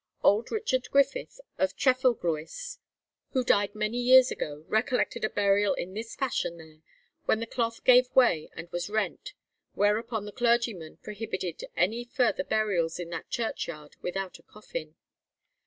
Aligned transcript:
Old 0.23 0.51
Richard 0.51 0.89
Griffith, 0.89 1.39
of 1.59 1.75
Trefeglwys, 1.75 2.79
who 3.33 3.43
died 3.43 3.75
many 3.75 3.99
years 3.99 4.31
ago, 4.31 4.65
recollected 4.67 5.23
a 5.23 5.29
burial 5.29 5.75
in 5.75 5.93
this 5.93 6.15
fashion 6.15 6.57
there, 6.57 6.81
when 7.25 7.39
the 7.39 7.45
cloth 7.45 7.83
gave 7.83 8.09
way 8.15 8.49
and 8.53 8.67
was 8.71 8.89
rent; 8.89 9.33
whereupon 9.75 10.25
the 10.25 10.31
clergyman 10.31 10.97
prohibited 11.03 11.63
any 11.77 12.03
further 12.03 12.43
burials 12.43 12.97
in 12.97 13.11
that 13.11 13.29
churchyard 13.29 13.95
without 14.01 14.39
a 14.39 14.41
coffin. 14.41 14.95